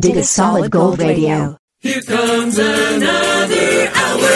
Dig 0.00 0.16
a 0.16 0.24
solid 0.24 0.70
gold 0.70 0.98
radio. 0.98 1.56
Here 1.80 2.00
comes 2.00 2.58
another 2.58 3.90
hour. 3.94 4.30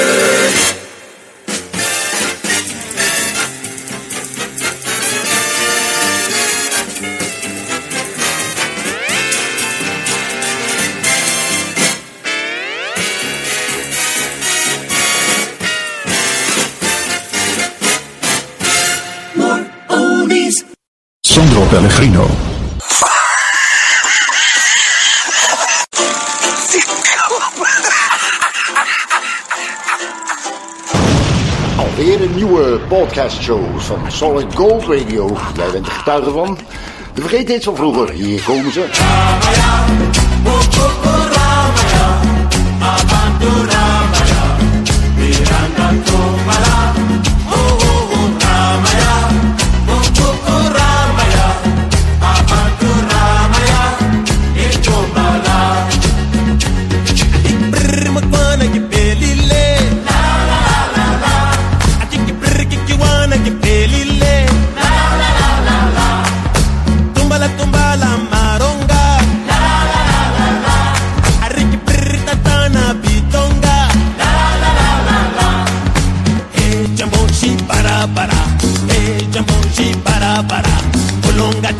Sandro 21.24 21.66
Pellegrino. 21.68 22.53
een 32.20 32.34
nieuwe 32.34 32.80
podcastshow 32.88 33.78
van 33.78 34.12
Solid 34.12 34.54
Gold 34.54 34.82
Radio. 34.82 35.36
Wij 35.56 35.70
bent 35.72 35.86
er 35.86 35.92
getuige 35.92 36.30
van. 36.30 36.58
De 37.14 37.20
vergeet 37.20 37.46
dit 37.46 37.64
van 37.64 37.76
vroeger. 37.76 38.10
Hier 38.10 38.42
komen 38.42 38.72
ze. 38.72 40.23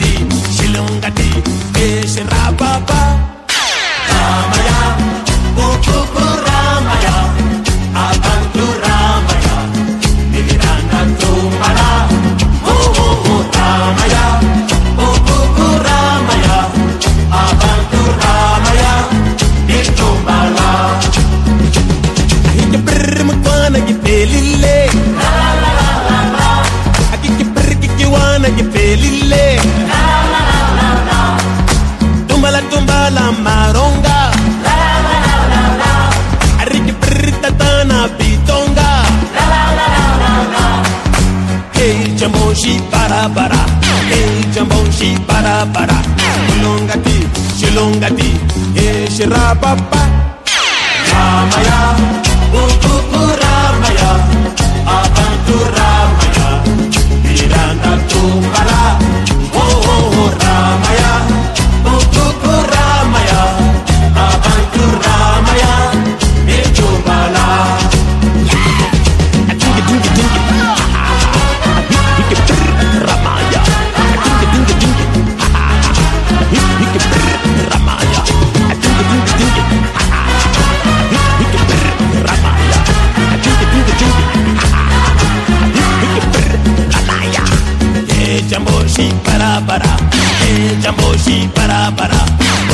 ti, 0.05 0.27
shilongati, 0.57 1.31
que 1.75 2.07
se 2.09 2.23
rapa 2.25 2.81
pa. 2.87 3.34
longa 47.75 48.09
ti, 48.11 48.41
e 48.77 49.11
xerababá. 49.11 50.14
jamboshi 88.55 89.13
para 89.25 89.61
para, 89.67 89.97
eh 90.47 90.79
jamboshi 90.81 91.49
para 91.55 91.91
para, 91.97 92.21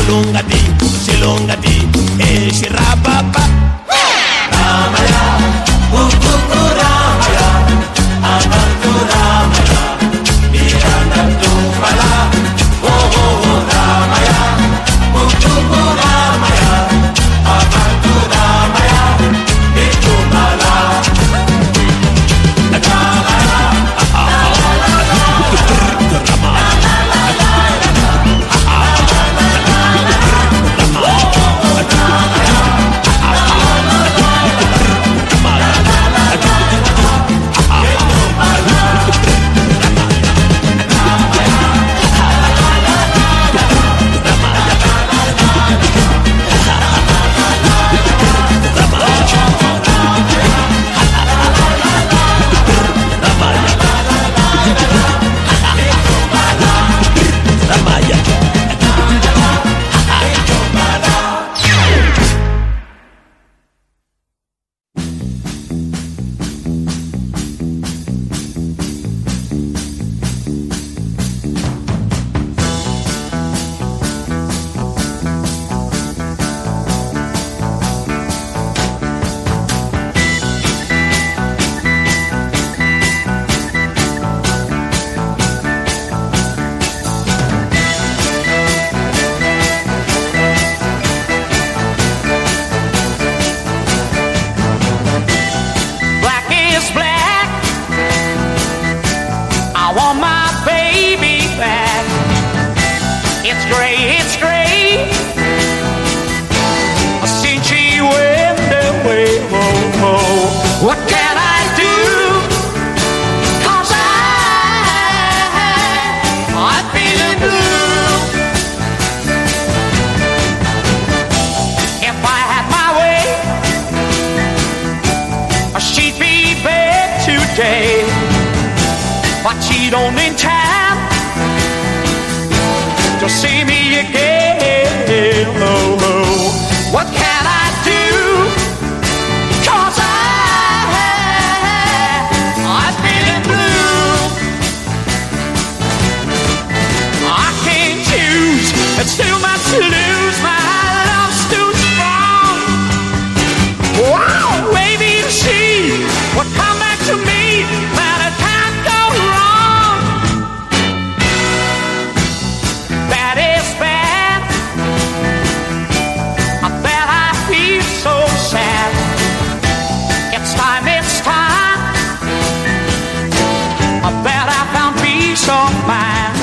olungati, 0.00 0.60
silungati, 1.04 1.88
eh 2.18 2.50
shirapapa. 2.52 3.69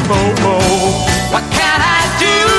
What 0.09 1.43
can 1.51 1.81
I 1.81 2.17
do? 2.17 2.56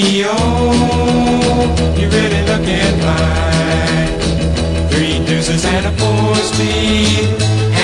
Little 0.00 0.08
GTO, 0.12 0.32
you 1.98 2.08
really 2.08 2.42
looking 2.46 3.00
fine. 3.00 4.08
Three 4.88 5.18
deuces 5.26 5.64
and 5.64 5.86
a 5.86 5.90
four 5.98 6.36
speed 6.36 7.28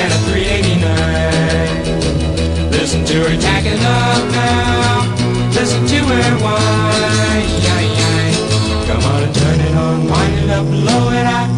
and 0.00 0.12
a 0.12 0.18
389. 0.30 2.70
Listen 2.70 3.04
to 3.04 3.14
her 3.28 3.36
tacking 3.38 3.84
up 3.84 4.30
now. 4.32 5.04
Listen 5.52 5.86
to 5.86 5.96
her 5.96 6.36
whine. 6.42 7.50
Come 8.86 9.02
on 9.12 9.22
and 9.24 9.34
turn 9.34 9.60
it 9.60 9.74
on, 9.74 10.06
wind 10.08 10.38
it 10.38 10.50
up, 10.50 10.66
blow 10.66 11.10
it 11.10 11.26
out, 11.26 11.50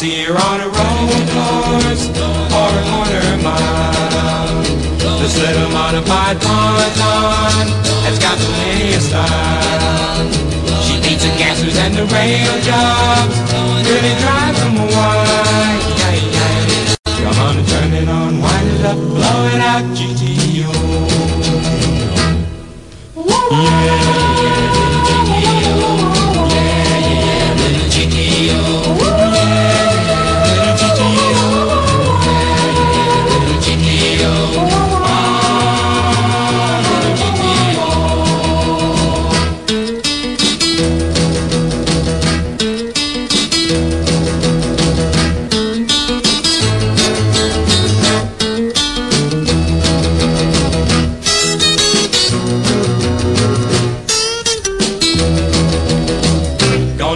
see 0.00 0.24
her 0.24 0.32
on 0.32 0.60
a 0.62 0.64
roll 0.64 1.12
course 1.28 2.08
or 2.08 2.70
a 2.72 2.84
corner 2.88 3.36
mile. 3.44 4.62
This 5.20 5.36
little 5.36 5.68
modified 5.76 6.40
Pontiac 6.40 7.68
has 8.08 8.18
got 8.18 8.38
plenty 8.38 8.94
of 8.96 9.02
style. 9.02 10.24
She 10.88 10.96
beats 11.04 11.20
the 11.20 11.32
gassers 11.36 11.76
and 11.76 11.92
the 11.92 12.06
rail 12.16 12.54
jobs, 12.64 13.36
really 13.84 14.14
drives 14.24 14.58
them 14.64 14.76
wild. 14.88 15.90
Come 17.04 17.38
on 17.44 17.58
and 17.58 17.68
turn 17.68 17.92
it 17.92 18.08
on, 18.08 18.40
wind 18.40 18.68
it 18.72 18.86
up, 18.86 18.96
blow 18.96 19.39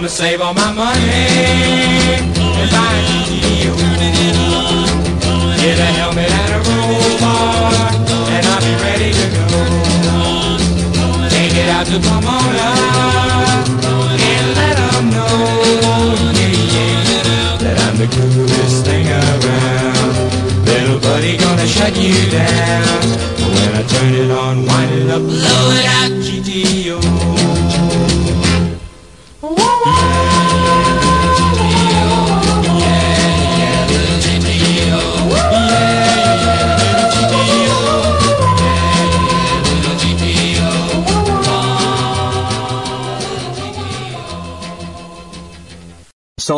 Gonna 0.04 0.16
save 0.16 0.42
all 0.42 0.52
my 0.52 0.70
money 0.70 1.00
and 2.20 2.70
buy 2.70 2.92
a 2.92 3.04
GTO. 3.08 3.72
Get 5.56 5.78
a 5.78 5.90
helmet 5.96 6.30
and 6.30 6.52
a 6.52 6.60
roll 6.68 7.16
bar, 7.24 7.72
and 8.28 8.44
I'll 8.44 8.60
be 8.60 8.74
ready 8.84 9.10
to 9.16 9.26
go. 9.32 9.48
Take 11.30 11.56
it 11.56 11.70
out 11.70 11.86
to 11.86 11.98
Pomona 12.04 12.70
and 14.28 14.46
let 14.60 14.76
'em 14.92 15.08
know, 15.08 15.36
yeah, 16.36 16.52
yeah, 16.76 17.56
that 17.64 17.76
I'm 17.86 17.96
the 17.96 18.08
coolest 18.14 18.84
thing 18.84 19.08
around. 19.08 20.12
Little 20.66 20.98
buddy 21.00 21.38
gonna 21.38 21.66
shut 21.66 21.96
you 21.96 22.28
down. 22.28 23.08
When 23.56 23.70
I 23.80 23.82
turn 23.88 24.12
it 24.12 24.30
on, 24.30 24.66
wind 24.66 24.92
it 25.00 25.08
up, 25.08 25.22
blow 25.22 25.70
it 25.78 25.86
out, 25.96 26.13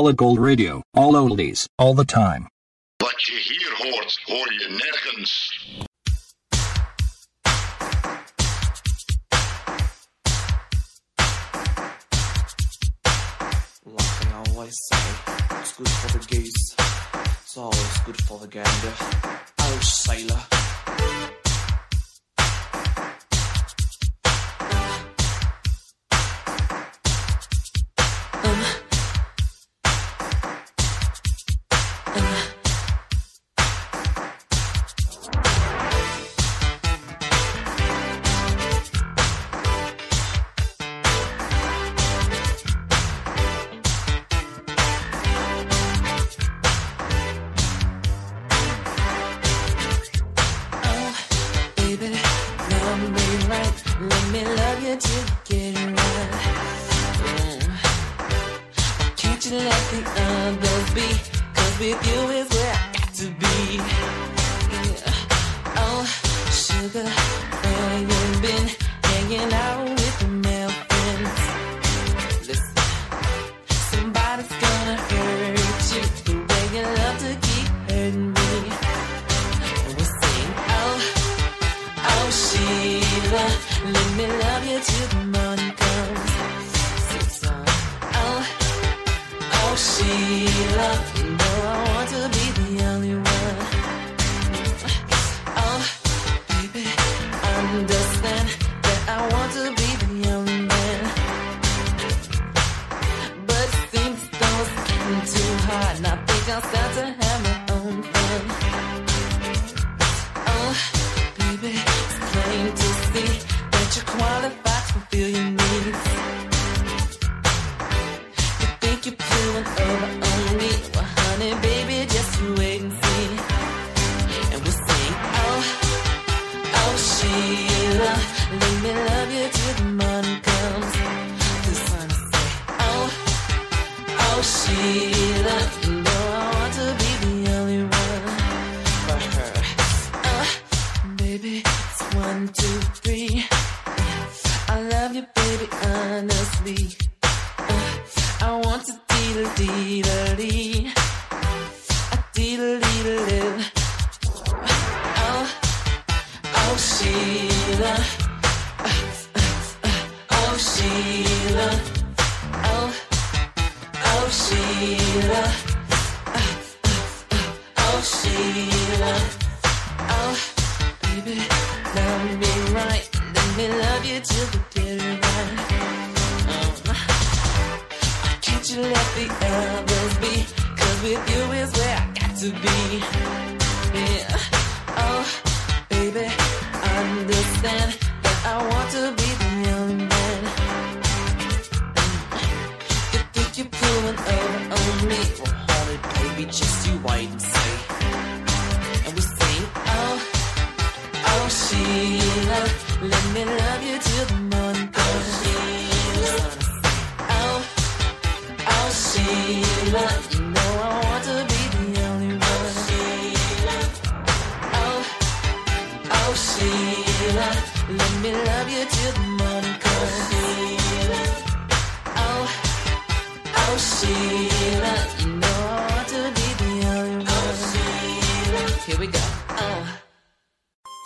Solid 0.06 0.18
Gold 0.18 0.38
Radio. 0.38 0.82
All 0.94 1.14
oldies. 1.14 1.66
All 1.80 1.92
the 1.92 2.04
time. 2.04 2.46
Wat 2.96 3.22
je 3.22 3.34
hier 3.34 3.72
hoort, 3.76 4.20
hoor 4.25 4.52
je 4.52 4.68
nergens. 4.68 5.60
Like 13.84 14.26
I 14.26 14.50
always 14.50 14.75
say, 14.88 15.58
it's 15.60 15.72
good 15.76 15.88
for 15.88 16.18
the 16.18 16.26
geese. 16.28 16.76
It's 17.42 17.56
always 17.56 17.98
good 18.04 18.22
for 18.22 18.38
the 18.38 18.48
gander. 18.48 18.92
Oh, 19.58 19.78
sailor. 19.80 21.36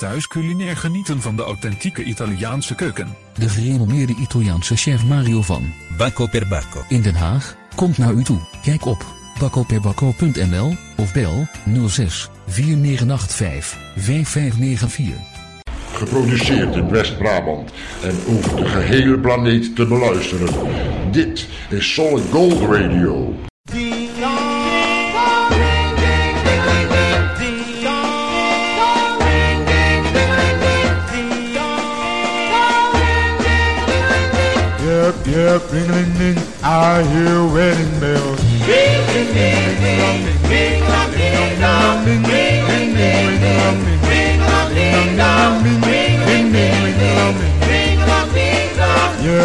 Thuis 0.00 0.26
culinair 0.26 0.76
genieten 0.76 1.20
van 1.20 1.37
de 1.37 1.42
authentieke 1.42 2.04
Italiaanse 2.04 2.75
keuken. 2.75 3.16
De 3.35 3.49
gerenommeerde 3.49 4.14
Italiaanse 4.14 4.76
chef 4.76 5.04
Mario 5.04 5.42
van 5.42 5.73
Bacco 5.97 6.26
per 6.26 6.49
Bacco. 6.49 6.85
in 6.88 7.02
Den 7.02 7.14
Haag 7.14 7.56
komt 7.75 7.99
naar 7.99 8.12
u 8.12 8.23
toe. 8.23 8.50
Kijk 8.62 8.85
op 8.85 9.05
bakkoperbakko.nl 9.38 10.75
of 10.97 11.12
bel 11.12 11.47
06 11.88 12.31
4985 12.47 13.79
5594. 13.97 15.17
Geproduceerd 15.93 16.76
in 16.76 16.88
West-Brabant 16.88 17.71
en 18.02 18.17
over 18.26 18.57
de 18.57 18.67
gehele 18.67 19.19
planeet 19.19 19.76
te 19.76 19.87
beluisteren. 19.87 20.55
Dit 21.11 21.49
is 21.69 21.95
Solid 21.95 22.25
Gold 22.31 22.61
Radio. 22.61 23.35
Yep, 34.90 35.26
yep, 35.26 35.73
ring 35.73 35.90
a 35.90 35.95
ling 35.95 36.19
ling, 36.19 36.38
I 36.62 37.02
hear 37.02 37.45
wedding 37.55 38.00
bells. 38.00 38.50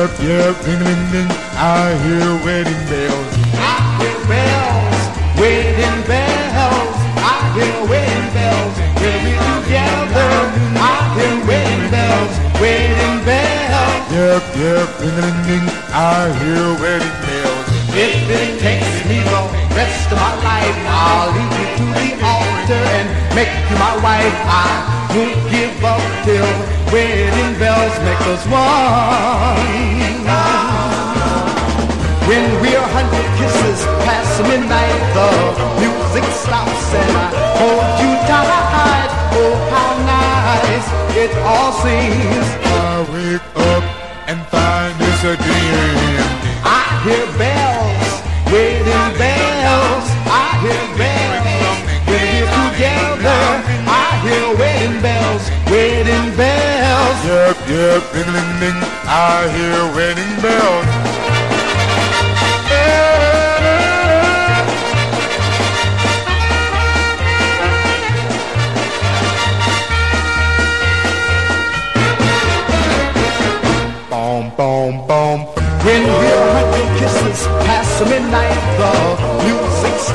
Yep, 0.06 0.20
yep, 0.22 0.56
ding 0.66 0.80
ding 0.80 1.12
ding, 1.12 1.30
I 1.58 1.98
hear 2.06 2.30
wedding 2.46 2.84
bells. 2.90 3.34
I 3.58 3.82
hear 3.98 4.20
bells, 4.30 5.02
wedding 5.40 6.02
bells. 6.06 6.98
I 7.18 7.52
hear 7.56 7.80
wedding 7.90 8.30
bells. 8.34 8.76
We'll 9.02 9.20
be 9.26 9.34
together. 9.34 10.30
I 10.78 11.02
hear 11.18 11.38
wedding 11.48 11.90
bells, 11.90 12.34
wedding 12.62 13.18
bells. 13.26 14.04
Yep, 14.14 14.44
yep, 14.62 14.88
ding 15.00 15.16
ding 15.18 15.40
ding, 15.48 15.66
I 15.90 16.32
hear 16.40 16.66
wedding 16.82 17.18
bells. 17.26 17.55
If 17.98 18.28
it 18.28 18.60
takes 18.60 19.08
me 19.08 19.24
the 19.24 19.42
rest 19.72 20.12
of 20.12 20.20
my 20.20 20.36
life, 20.44 20.80
I'll 20.84 21.32
lead 21.32 21.48
you 21.56 21.68
to 21.80 21.86
the 21.96 22.12
altar 22.28 22.84
and 23.00 23.08
make 23.32 23.48
you 23.72 23.78
my 23.80 23.96
wife. 24.04 24.36
I 24.52 25.16
won't 25.16 25.40
give 25.48 25.80
up 25.80 26.04
till 26.28 26.44
wedding 26.92 27.56
bells 27.58 27.96
make 28.04 28.20
us 28.36 28.44
one. 28.52 29.96
When 32.28 32.44
we're 32.60 32.76
a 32.76 32.90
hundred 32.92 33.28
kisses 33.40 33.80
past 34.04 34.44
midnight, 34.44 35.00
the 35.16 35.32
music 35.80 36.28
stops 36.36 36.92
and 37.00 37.16
I 37.16 37.32
hold 37.56 37.88
you 38.04 38.12
tight. 38.28 39.08
Oh, 39.40 39.56
how 39.72 39.92
nice 40.04 40.88
it 41.16 41.32
all 41.48 41.72
seems. 41.80 42.48
I 42.60 43.08
wake 43.08 43.50
up 43.56 43.84
and 44.28 44.46
find. 44.48 45.05
I 46.64 46.84
hear 47.06 47.26
bells, 47.38 48.12
wedding 48.52 49.08
bells. 49.18 50.08
I 50.30 50.48
hear 50.64 50.86
bells. 50.98 51.80
When 52.10 52.46
together, 52.58 53.44
I 53.90 54.20
hear 54.26 54.46
wedding 54.58 55.02
bells, 55.02 55.50
wedding 55.70 56.36
bells. 56.38 57.18
Yep, 57.26 57.58
yep, 57.70 58.14
ring 58.14 58.30
a 58.30 58.34
ling 58.36 58.52
ling, 58.62 58.80
I 59.08 59.50
hear 59.56 59.82
wedding 59.96 60.34
bells. 60.42 61.35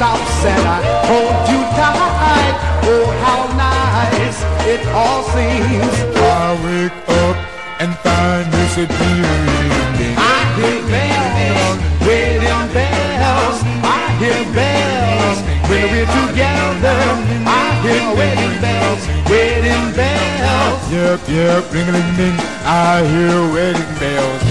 stops 0.00 0.45
and 0.49 0.64
I 0.64 0.80
hold 1.12 1.37
you 1.52 1.61
tight. 1.76 2.57
Oh, 2.88 3.04
how 3.21 3.40
nice 3.52 4.40
it 4.64 4.80
all 4.97 5.23
seems. 5.37 5.95
I 6.16 6.57
wake 6.64 7.00
up 7.21 7.37
and 7.83 7.92
find 8.00 8.47
you 8.49 8.61
disappearing. 8.64 10.16
I 10.16 10.40
hear 10.57 10.80
bells, 10.88 11.78
wedding 12.09 12.64
bells. 12.73 13.59
I 13.85 14.00
hear 14.21 14.42
bells 14.57 15.38
when 15.69 15.85
we're 15.92 16.12
together. 16.21 17.00
I 17.45 17.66
hear 17.85 18.07
wedding 18.16 18.57
bells, 18.64 19.02
wedding 19.28 19.87
bells. 20.00 20.80
Yep, 20.97 21.21
yep, 21.28 21.62
ring 21.75 21.88
a 21.88 21.92
ling 21.92 22.38
I 22.64 23.04
hear 23.12 23.37
wedding 23.52 23.92
bells. 24.00 24.50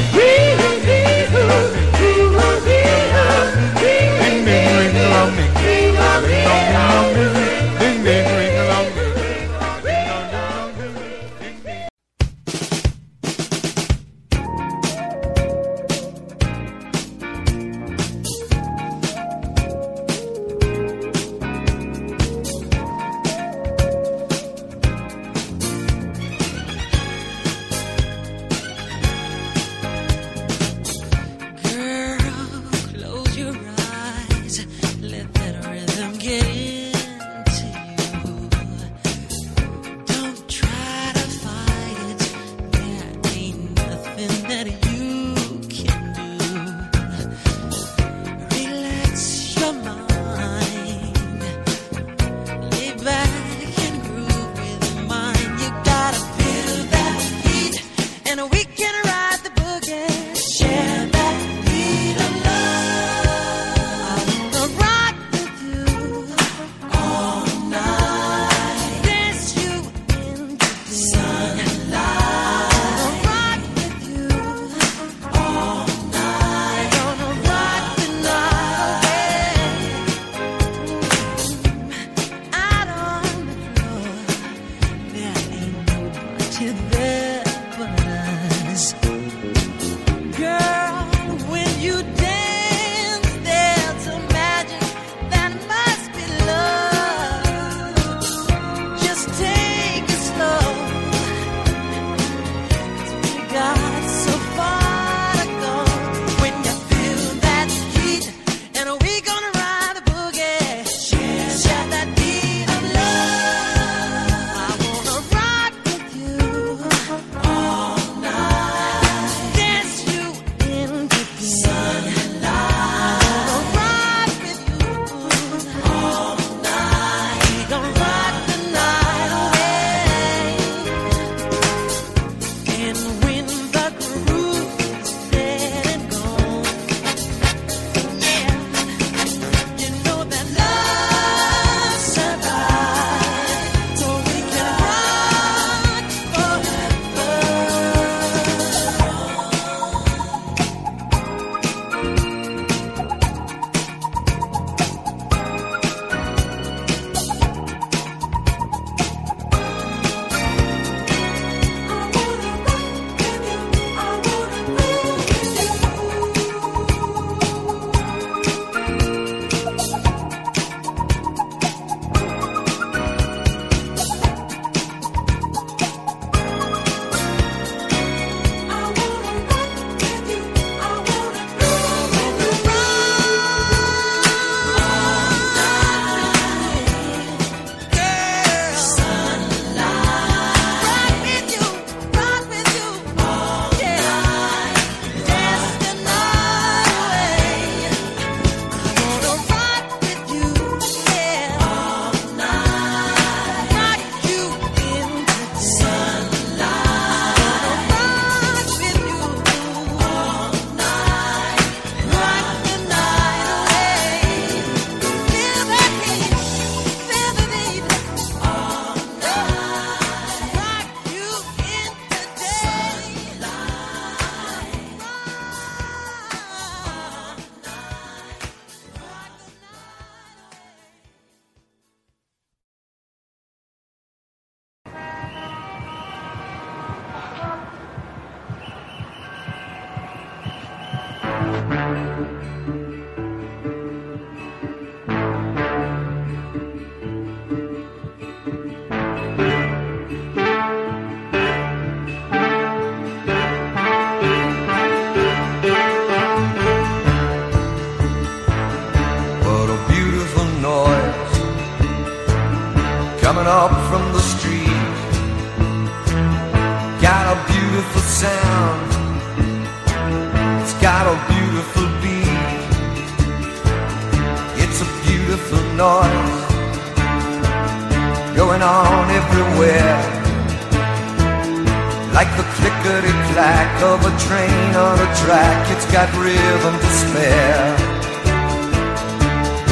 Of 283.81 284.05
a 284.05 284.13
train 284.27 284.75
on 284.75 285.00
a 285.00 285.09
track, 285.24 285.72
it's 285.72 285.87
got 285.92 286.11
rhythm 286.20 286.75
to 286.83 286.89
spare. 287.01 287.75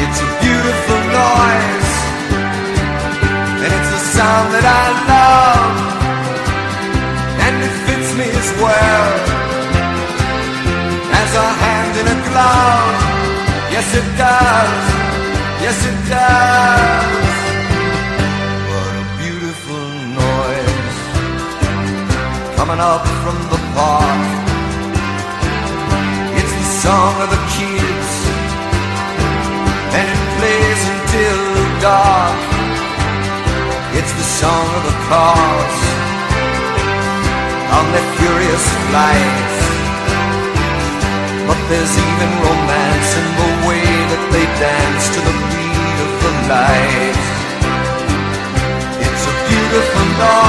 It's 0.03 0.19
a 0.27 0.29
beautiful 0.39 1.01
noise, 1.11 1.91
and 3.63 3.71
it's 3.77 3.91
a 3.99 4.01
sound 4.15 4.47
that 4.55 4.63
I 4.63 4.85
love, 5.11 5.75
and 7.45 7.55
it 7.67 7.75
fits 7.85 8.09
me 8.19 8.27
as 8.31 8.49
well 8.63 9.07
as 11.21 11.29
a 11.35 11.47
hand 11.63 11.93
in 12.01 12.07
a 12.07 12.17
glove. 12.31 12.95
Yes, 13.75 13.87
it 13.91 14.07
does. 14.15 14.83
Yes, 15.65 15.77
it 15.91 15.99
does. 16.15 17.27
What 18.71 18.93
a 19.03 19.05
beautiful 19.19 19.85
noise 20.15 20.97
coming 22.55 22.79
up 22.79 23.03
from 23.23 23.37
the 23.51 23.56
It's 26.39 26.49
the 26.49 26.69
song 26.81 27.13
of 27.21 27.29
the 27.29 27.41
kids, 27.53 28.09
and 29.93 30.05
it 30.09 30.21
plays 30.37 30.81
until 30.97 31.37
dark. 31.85 32.39
It's 33.93 34.13
the 34.17 34.27
song 34.41 34.67
of 34.77 34.83
the 34.89 34.97
cars 35.05 35.77
on 37.77 37.85
their 37.93 38.07
furious 38.17 38.65
flights. 38.89 39.57
But 41.45 41.59
there's 41.69 41.93
even 41.93 42.31
romance 42.41 43.09
in 43.21 43.27
the 43.41 43.51
way 43.69 43.85
that 43.85 44.23
they 44.33 44.45
dance 44.57 45.05
to 45.13 45.19
the 45.21 45.35
beat 45.53 45.97
of 46.01 46.11
the 46.25 46.33
light. 46.49 47.19
It's 49.05 49.23
a 49.29 49.33
beautiful 49.45 50.07
noise, 50.17 50.46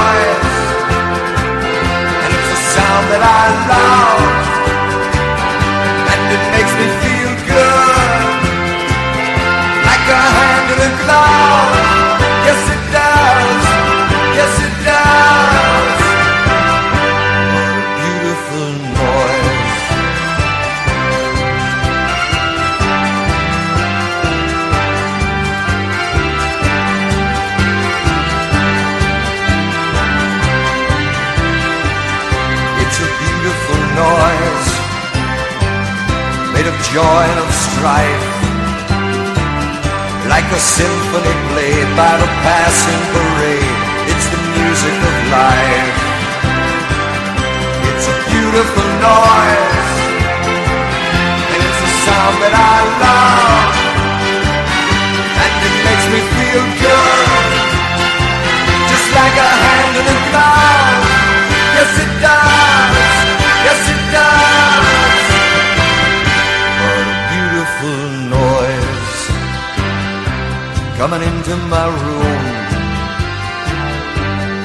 coming 70.99 71.21
into 71.21 71.55
my 71.71 71.87
room, 72.03 72.43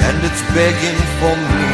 and 0.06 0.16
it's 0.28 0.42
begging 0.52 1.00
for 1.20 1.34
me 1.58 1.70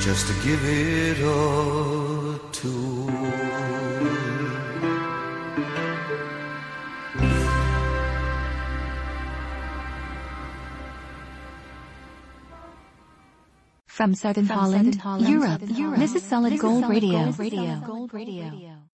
just 0.00 0.26
to 0.28 0.34
give 0.42 0.62
it 0.64 1.18
a 1.20 2.40
tune. 2.50 3.10
From 13.86 14.14
Southern 14.14 14.46
Holland, 14.46 14.94
Holland, 14.94 15.28
Europe, 15.28 15.60
This 15.98 16.14
is 16.14 16.22
Solid 16.22 16.58
Gold 16.58 16.88
Radio. 16.88 17.32
Gold 17.86 18.14
Radio. 18.14 18.40
Working 18.48 18.64
in 18.64 18.89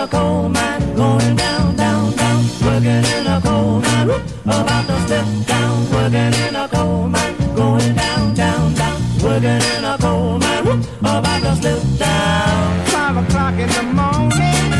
a 0.00 0.08
coal 0.08 0.48
mine, 0.48 0.94
going 0.96 1.36
down, 1.36 1.76
down, 1.76 2.12
down. 2.16 2.42
Working 2.64 3.04
in 3.16 3.26
a 3.26 3.40
coal 3.42 3.80
mine, 3.80 4.10
about 4.44 4.86
to 4.86 4.96
slip 5.06 5.46
down. 5.46 5.90
Working 5.92 6.34
in 6.46 6.56
a 6.56 6.68
coal 6.68 7.06
mine, 7.06 7.36
going 7.54 7.94
down, 7.94 8.34
down, 8.34 8.74
down. 8.74 8.98
Working 9.22 9.62
in 9.74 9.84
a 9.84 9.98
coal 10.00 10.38
mine, 10.38 10.84
about 11.00 11.42
to 11.42 11.54
slip 11.60 11.82
down. 11.98 12.86
Five 12.86 13.16
o'clock 13.22 13.54
in 13.58 13.68
the 13.68 13.82
morning, 13.98 14.72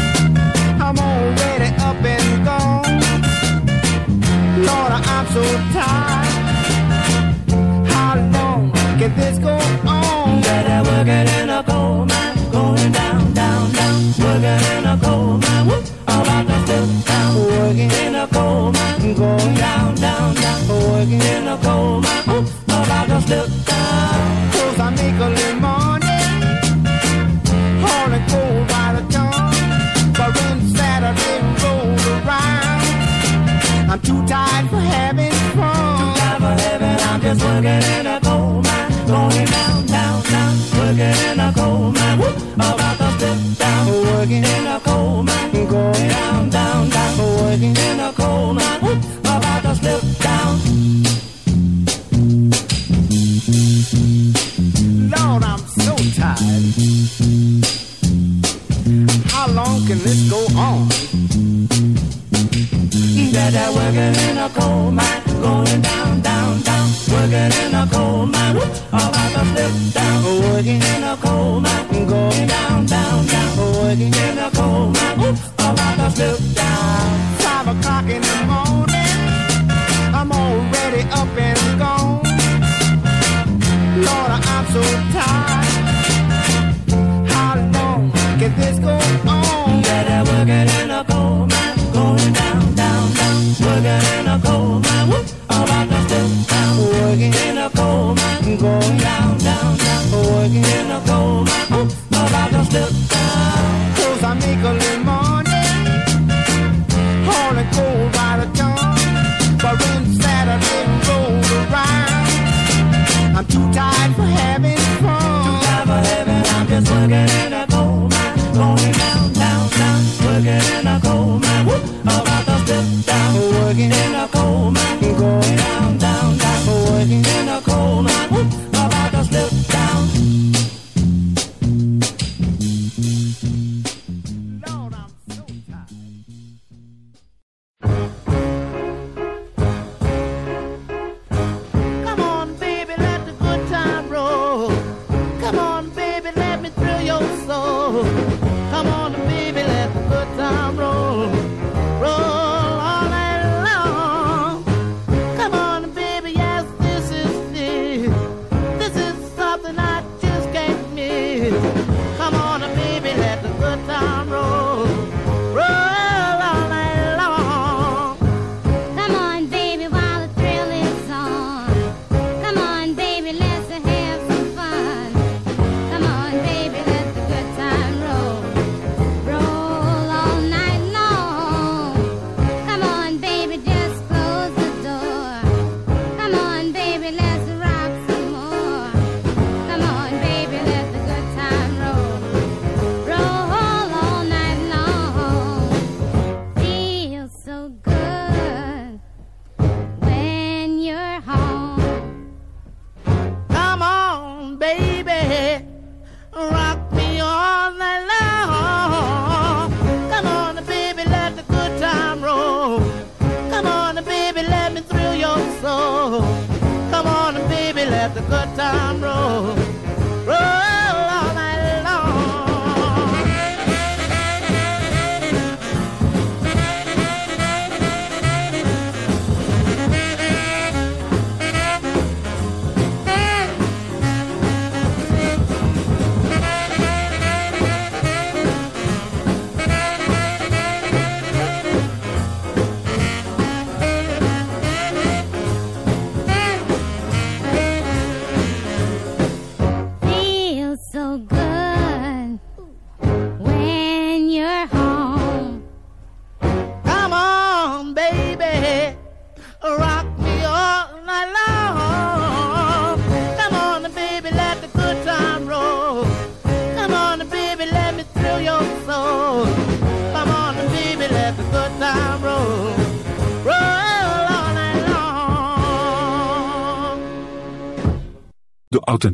I'm 0.80 0.98
already 0.98 1.70
up 1.88 2.02
and 2.14 2.44
gone. 2.46 3.00
Lord, 4.68 4.92
I'm 4.92 5.26
so 5.34 5.42
tired. 5.74 6.28
How 7.92 8.14
long 8.32 8.72
can 8.98 9.14
this 9.16 9.38
go 9.38 9.58
down. 21.18 21.39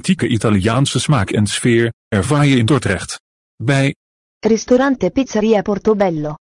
Authentieke 0.07 0.35
Italiaanse 0.35 1.01
smaak 1.01 1.31
en 1.31 1.47
sfeer 1.47 1.93
ervaar 2.09 2.47
je 2.47 2.57
in 2.57 2.67
Dordrecht. 2.67 3.21
Bij 3.57 3.95
Ristorante 4.39 5.11
Pizzeria 5.11 5.63
Portobello. 5.63 6.35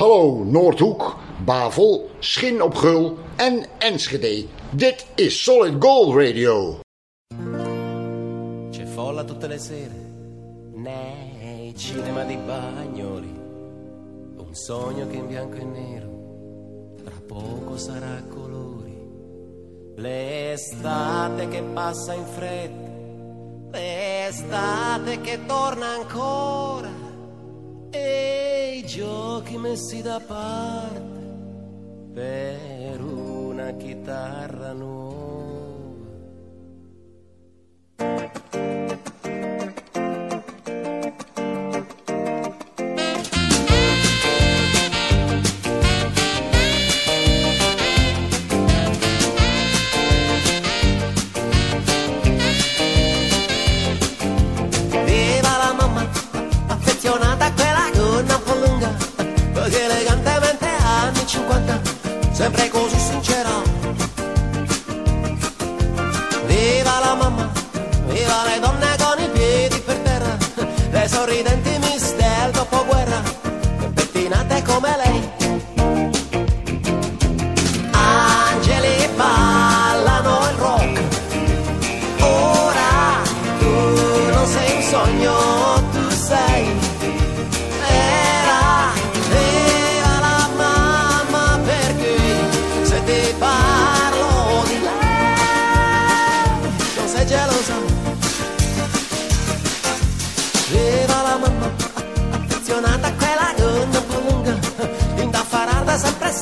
Hallo 0.00 0.44
Noordhoek, 0.44 1.18
Bavel, 1.44 2.10
Schin 2.18 2.62
op 2.62 2.74
Gul 2.74 3.18
en 3.36 3.66
Enschede. 3.78 4.46
Dit 4.70 5.06
is 5.14 5.42
Solid 5.42 5.74
Gold 5.78 6.16
Radio. 6.16 6.80
C'è 8.70 8.86
folla 8.86 9.24
tutte 9.24 9.48
le 9.48 9.58
sere 9.58 10.10
nei 10.74 11.74
cinema 11.76 12.24
di 12.24 12.36
Bagnoli. 12.36 13.41
Un 14.52 14.58
sogno 14.58 15.06
che 15.06 15.16
in 15.16 15.28
bianco 15.28 15.56
e 15.56 15.64
nero 15.64 16.94
tra 17.02 17.14
poco 17.26 17.78
sarà 17.78 18.18
a 18.18 18.24
colori. 18.24 18.94
L'estate 19.96 21.48
che 21.48 21.62
passa 21.62 22.12
in 22.12 22.26
fretta, 22.26 22.90
l'estate 23.70 25.22
che 25.22 25.46
torna 25.46 25.86
ancora. 25.94 26.90
E 27.92 28.74
i 28.76 28.86
giochi 28.86 29.56
messi 29.56 30.02
da 30.02 30.20
parte 30.20 31.00
per 32.12 33.00
una 33.00 33.72
chitarra 33.78 34.72
nuova. 34.74 35.11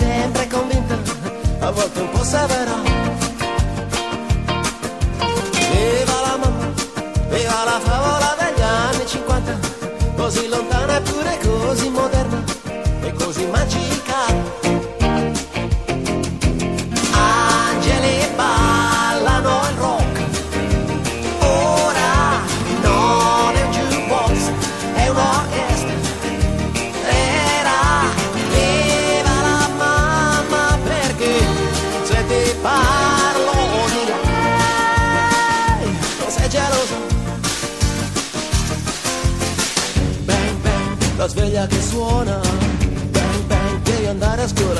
Sempre 0.01 0.47
convinta, 0.49 0.97
a 1.61 1.71
volte 1.71 2.01
un 2.01 2.11
po' 2.11 2.25
severa. 2.25 2.75
Viva 5.71 6.19
la 6.27 6.37
mamma, 6.43 6.67
viva 7.29 7.65
la 7.71 7.79
favola 7.89 8.37
degli 8.41 8.63
anni 8.63 9.07
50, 9.07 9.59
così 10.17 10.49
lontana 10.49 10.97
eppure 10.97 11.39
così 11.47 11.89
moderna 11.91 12.43
e 13.03 13.13
così 13.13 13.45
magica. 13.47 14.00
Suona. 42.01 42.41
Bang 43.13 43.47
bang, 43.47 43.83
devi 43.83 44.07
andare 44.07 44.43
a 44.43 44.49
scuola. 44.49 44.80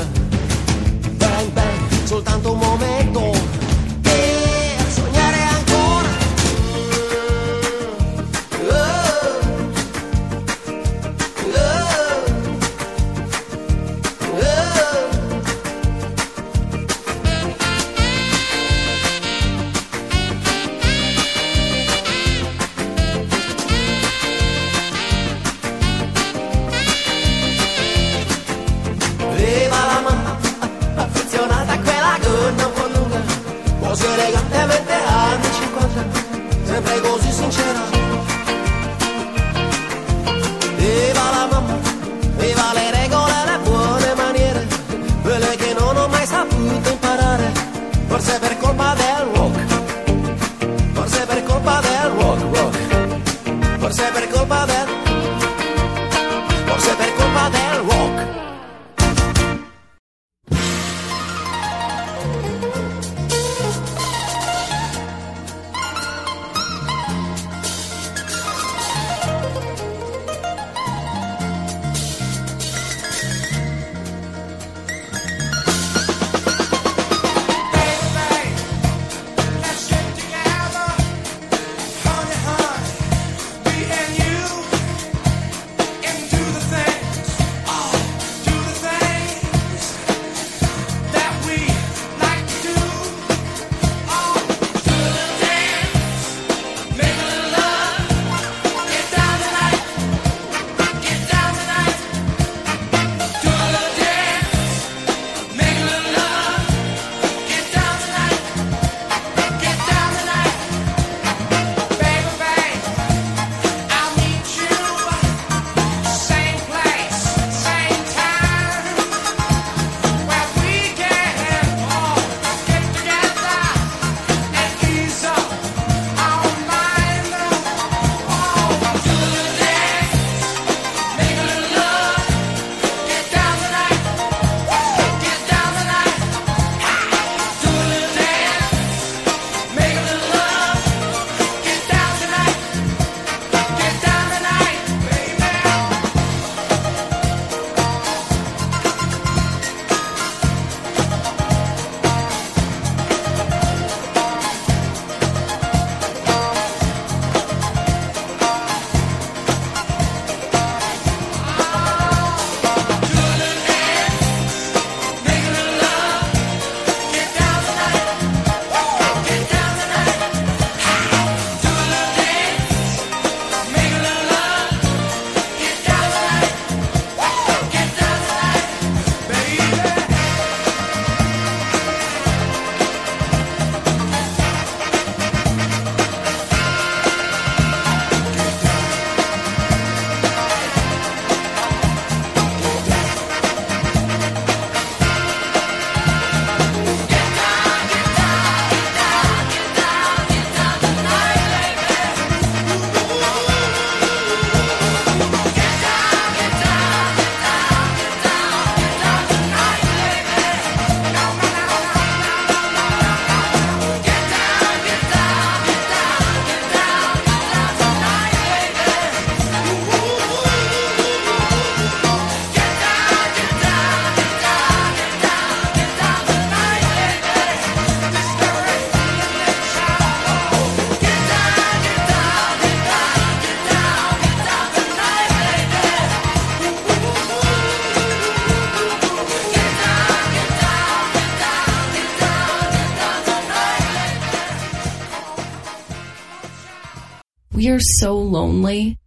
so 247.81 248.13
lonely? 248.13 248.97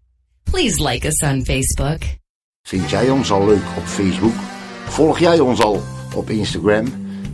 Please 0.51 0.83
like 0.83 1.07
us 1.07 1.23
on 1.23 1.45
Facebook. 1.45 2.03
Vind 2.63 2.91
jij 2.91 3.11
ons 3.11 3.31
al 3.31 3.47
leuk 3.47 3.65
op 3.77 3.85
Facebook? 3.85 4.35
Volg 4.85 5.19
jij 5.19 5.41
ons 5.41 5.63
al 5.63 5.83
op 6.15 6.31
Instagram? 6.31 6.87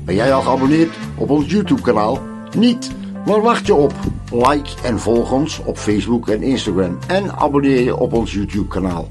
Ben 0.04 0.14
jij 0.14 0.32
al 0.32 0.42
geabonneerd 0.42 0.96
op 1.16 1.30
ons 1.30 1.50
YouTube 1.50 1.82
kanaal? 1.82 2.22
Niet? 2.56 2.90
Waar 3.24 3.40
wacht 3.40 3.66
je 3.66 3.74
op? 3.74 3.94
Like 4.32 4.70
en 4.84 4.98
volg 4.98 5.32
ons 5.32 5.58
op 5.58 5.78
Facebook 5.78 6.28
en 6.28 6.42
Instagram. 6.42 6.98
En 7.06 7.32
abonneer 7.36 7.80
je 7.80 7.96
op 7.96 8.12
ons 8.12 8.32
YouTube 8.32 8.68
kanaal. 8.68 9.10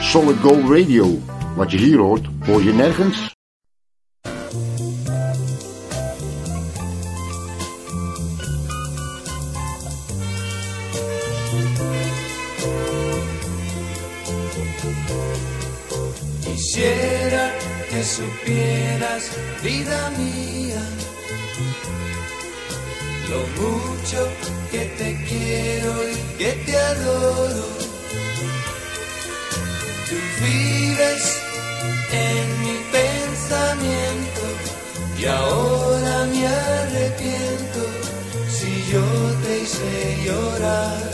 Solid 0.00 0.36
Gold 0.36 0.68
Radio. 0.68 1.18
Wat 1.56 1.70
je 1.70 1.78
hier 1.78 1.98
hoort, 1.98 2.26
hoor 2.46 2.62
je 2.62 2.72
nergens. 2.72 3.35
Vida 19.66 20.10
mía, 20.16 20.82
lo 23.30 23.40
mucho 23.60 24.20
que 24.70 24.82
te 24.98 25.08
quiero 25.28 25.92
y 26.12 26.16
que 26.38 26.52
te 26.64 26.76
adoro. 26.78 27.66
Tú 30.08 30.16
vives 30.44 31.24
en 32.12 32.44
mi 32.62 32.76
pensamiento 32.98 34.44
y 35.18 35.24
ahora 35.24 36.14
me 36.32 36.46
arrepiento 36.46 37.80
si 38.56 38.70
yo 38.92 39.04
te 39.42 39.52
hice 39.62 39.90
llorar. 40.26 41.10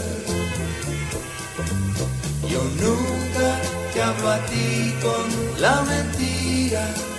Yo 2.53 2.63
nunca 2.85 3.49
te 3.95 4.03
hablo 4.03 4.29
a 4.29 4.39
ti 4.51 4.95
con 5.01 5.27
la 5.63 5.75
mentira. 5.93 7.12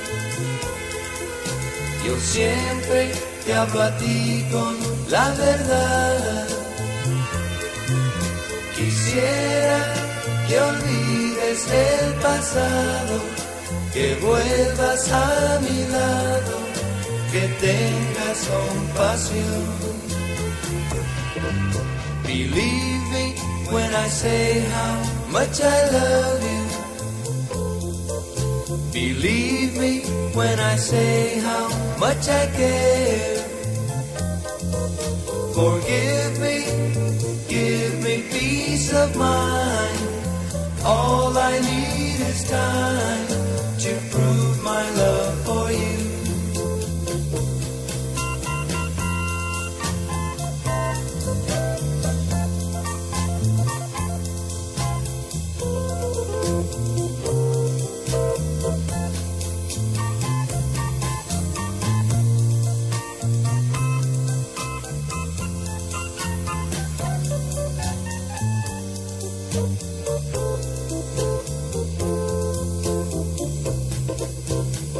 Yo 2.05 2.19
siempre 2.19 3.11
te 3.45 3.53
hablo 3.53 3.81
a 3.81 3.97
ti 3.97 4.45
con 4.51 4.75
la 5.09 5.29
verdad. 5.29 6.47
Quisiera 8.75 9.93
que 10.47 10.59
olvides 10.59 11.67
el 11.71 12.13
pasado, 12.15 13.15
que 13.93 14.15
vuelvas 14.15 15.11
a 15.11 15.59
mi 15.61 15.85
lado, 15.87 16.55
que 17.31 17.47
tengas 17.67 18.37
compasión. 18.51 20.03
Believe 22.23 23.03
me 23.11 23.35
when 23.71 23.93
I 23.93 24.09
say 24.09 24.65
how 24.75 25.31
much 25.31 25.61
I 25.61 25.91
love 25.91 26.41
you. 26.41 26.62
Believe 28.93 29.75
me 29.75 30.01
when 30.35 30.59
I 30.59 30.75
say 30.75 31.39
how 31.39 31.67
much 31.97 32.29
I 32.29 32.45
care. 32.45 33.37
Forgive 35.57 36.39
me, 36.39 36.57
give 37.49 38.03
me 38.03 38.21
peace 38.29 38.93
of 38.93 39.15
mind. 39.15 39.99
All 40.85 41.35
I 41.35 41.59
need 41.59 42.19
is 42.21 42.47
time 42.47 43.32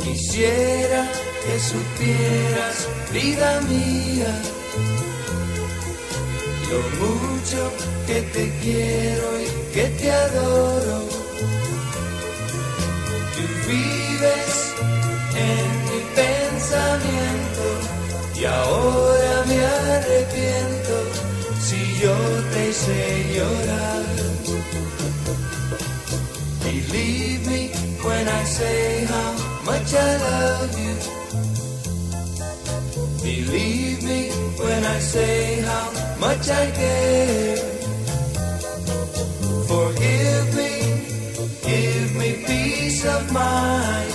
Quisiera 0.03 1.11
que 1.43 1.59
supieras, 1.59 2.87
vida 3.11 3.61
mía, 3.61 4.41
lo 6.69 6.79
mucho 7.03 7.71
que 8.05 8.21
te 8.21 8.53
quiero 8.61 9.41
y 9.41 9.73
que 9.73 9.85
te 9.99 10.11
adoro. 10.11 10.99
Tú 13.33 13.43
vives 13.67 14.73
en 15.35 15.67
mi 15.89 15.99
pensamiento 16.13 17.65
y 18.39 18.45
ahora 18.45 19.45
me 19.47 19.65
arrepiento 19.65 20.95
si 21.59 21.99
yo 21.99 22.15
te 22.53 22.69
hice 22.69 23.33
llorar. 23.35 24.02
Say 28.45 29.05
how 29.05 29.31
much 29.65 29.93
I 29.93 30.17
love 30.17 30.79
you. 30.79 30.95
Believe 33.23 34.03
me 34.03 34.29
when 34.63 34.83
I 34.83 34.99
say 34.99 35.61
how 35.61 35.87
much 36.19 36.49
I 36.49 36.71
care. 36.71 37.57
Forgive 39.71 40.47
me, 40.59 40.73
give 41.69 42.15
me 42.15 42.29
peace 42.45 43.05
of 43.05 43.31
mind. 43.31 44.13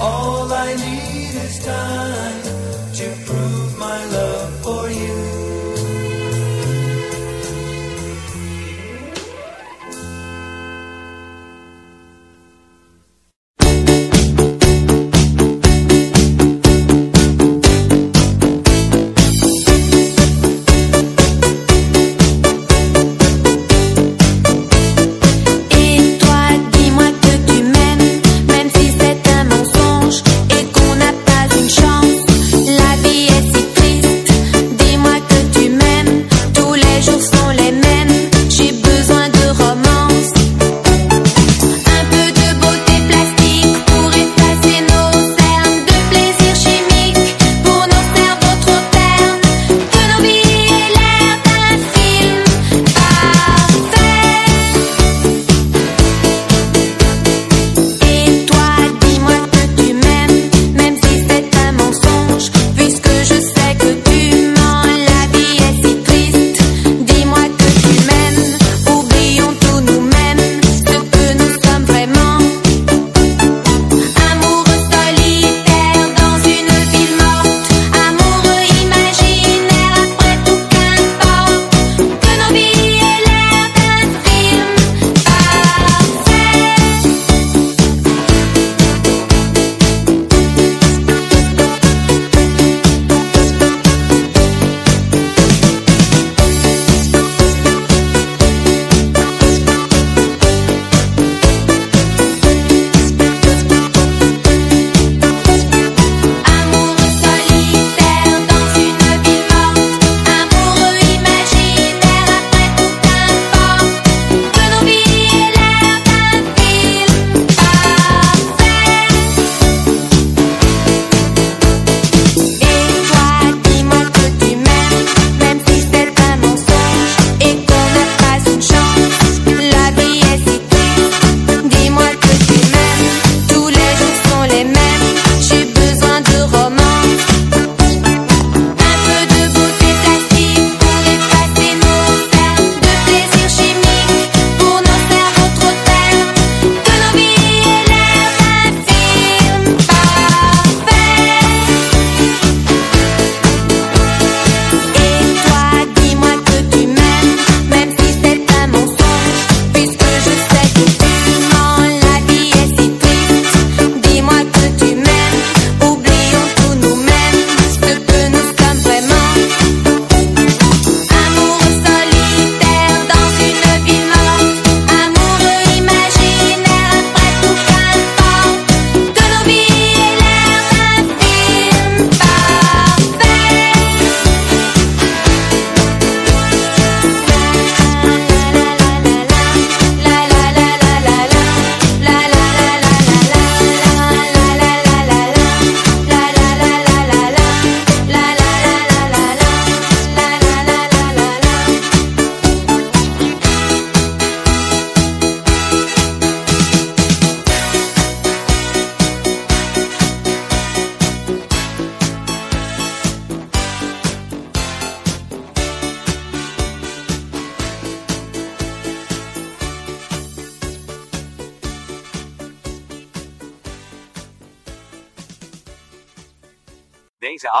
All 0.00 0.52
I 0.52 0.74
need 0.74 1.34
is 1.46 1.58
time 1.64 2.42
to 2.98 3.06
prove 3.26 3.78
my 3.78 4.04
love 4.16 4.45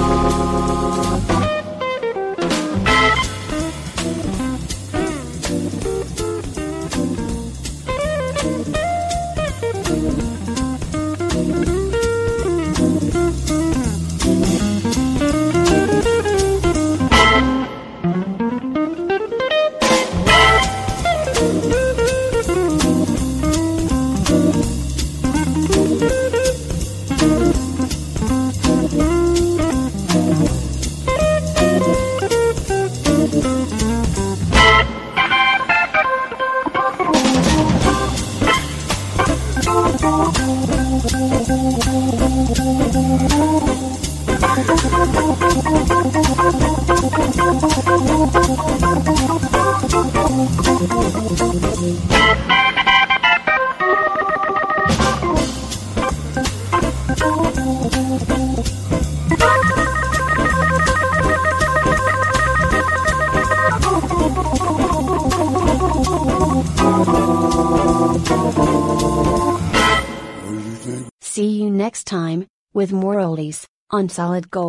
solid 74.09 74.51
gold. 74.51 74.68